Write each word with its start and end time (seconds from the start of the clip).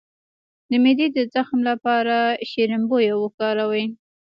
د 0.69 0.71
معدې 0.83 1.07
د 1.17 1.19
زخم 1.33 1.59
لپاره 1.69 2.15
شیرین 2.49 2.83
بویه 2.89 3.15
وکاروئ 3.17 3.85